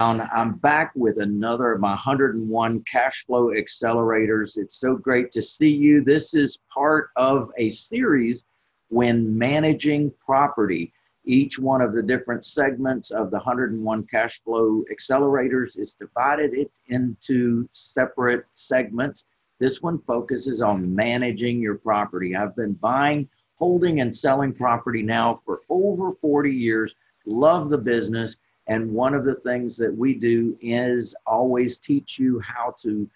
[0.00, 4.56] I'm back with another of my 101 cash flow accelerators.
[4.56, 6.02] It's so great to see you.
[6.02, 8.44] This is part of a series
[8.88, 10.92] when managing property.
[11.24, 16.72] Each one of the different segments of the 101 cash flow accelerators is divided it
[16.88, 19.24] into separate segments.
[19.60, 22.34] This one focuses on managing your property.
[22.34, 23.28] I've been buying,
[23.60, 26.96] holding, and selling property now for over 40 years.
[27.26, 28.36] Love the business
[28.66, 33.08] and one of the things that we do is always teach you how to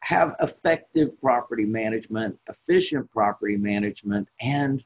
[0.00, 4.84] have effective property management, efficient property management, and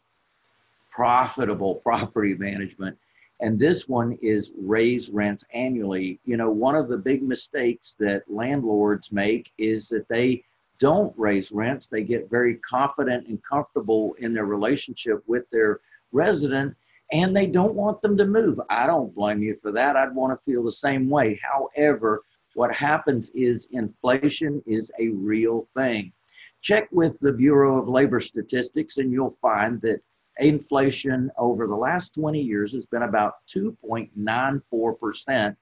[0.90, 2.96] profitable property management.
[3.40, 6.20] And this one is raise rents annually.
[6.24, 10.44] You know, one of the big mistakes that landlords make is that they
[10.78, 11.86] don't raise rents.
[11.86, 15.80] They get very confident and comfortable in their relationship with their
[16.12, 16.76] resident
[17.12, 18.60] and they don't want them to move.
[18.68, 19.96] I don't blame you for that.
[19.96, 21.40] I'd want to feel the same way.
[21.42, 22.22] However,
[22.54, 26.12] what happens is inflation is a real thing.
[26.60, 30.00] Check with the Bureau of Labor Statistics, and you'll find that
[30.38, 35.56] inflation over the last 20 years has been about 2.94%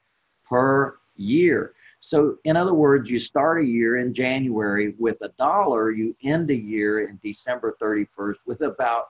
[0.48, 1.74] per year.
[2.00, 6.50] So, in other words, you start a year in January with a dollar, you end
[6.50, 9.06] a year in December 31st with about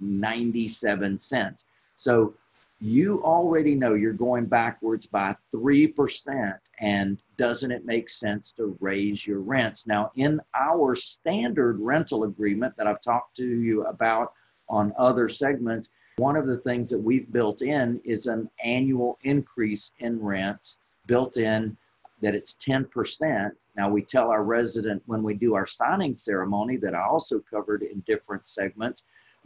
[0.00, 1.64] 97 cents.
[1.96, 2.34] So
[2.80, 6.58] you already know you're going backwards by 3%.
[6.80, 9.86] And doesn't it make sense to raise your rents?
[9.86, 14.32] Now, in our standard rental agreement that I've talked to you about
[14.68, 19.92] on other segments, one of the things that we've built in is an annual increase
[19.98, 21.76] in rents built in
[22.22, 23.52] that it's 10%.
[23.76, 27.82] Now, we tell our resident when we do our signing ceremony that I also covered
[27.82, 29.02] in different segments,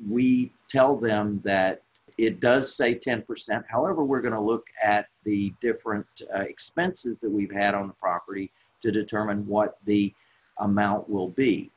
[0.08, 1.82] we tell them that
[2.20, 3.64] it does say 10%.
[3.66, 7.94] However, we're going to look at the different uh, expenses that we've had on the
[7.94, 8.50] property
[8.82, 10.12] to determine what the
[10.58, 11.70] amount will be.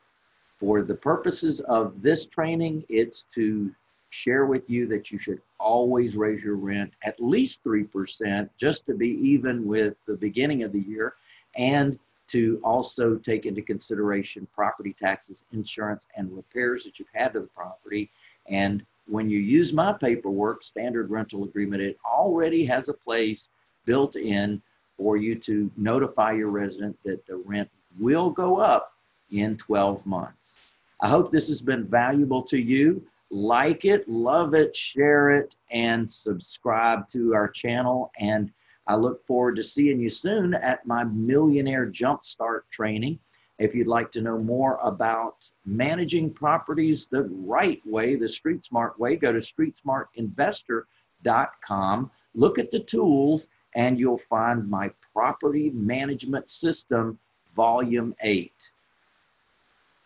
[0.59, 3.73] For the purposes of this training, it's to
[4.09, 8.93] share with you that you should always raise your rent at least 3% just to
[8.93, 11.13] be even with the beginning of the year
[11.55, 11.97] and
[12.27, 17.47] to also take into consideration property taxes, insurance, and repairs that you've had to the
[17.47, 18.09] property
[18.47, 23.49] and when you use my paperwork, standard rental agreement, it already has a place
[23.85, 24.61] built in
[24.97, 27.69] for you to notify your resident that the rent
[27.99, 28.93] will go up
[29.31, 30.57] in 12 months.
[31.01, 33.05] I hope this has been valuable to you.
[33.29, 38.11] Like it, love it, share it, and subscribe to our channel.
[38.19, 38.51] And
[38.87, 43.19] I look forward to seeing you soon at my Millionaire Jumpstart training.
[43.59, 48.99] If you'd like to know more about managing properties the right way, the street smart
[48.99, 52.11] way, go to streetsmartinvestor.com.
[52.35, 57.19] Look at the tools, and you'll find my property management system,
[57.55, 58.51] volume 8.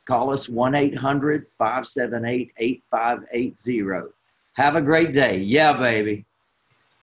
[0.05, 4.13] Call us 1 800 578 8580.
[4.53, 5.37] Have a great day.
[5.37, 6.26] Yeah, baby.